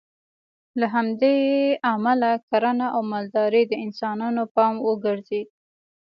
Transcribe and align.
له 0.79 0.87
همدې 0.95 1.35
امله 1.93 2.31
کرنه 2.49 2.87
او 2.95 3.01
مالداري 3.11 3.63
د 3.67 3.73
انسانانو 3.85 4.41
پام 4.55 4.75
وګرځېد 4.87 5.47